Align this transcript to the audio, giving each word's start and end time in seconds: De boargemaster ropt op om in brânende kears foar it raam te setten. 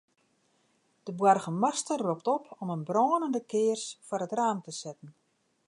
De 1.03 1.11
boargemaster 1.19 1.97
ropt 2.03 2.27
op 2.33 2.49
om 2.65 2.71
in 2.77 2.83
brânende 2.89 3.41
kears 3.51 3.85
foar 4.07 4.25
it 4.27 4.35
raam 4.37 4.59
te 4.67 4.71
setten. 4.81 5.09